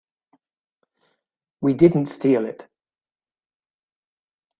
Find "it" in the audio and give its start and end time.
2.45-2.67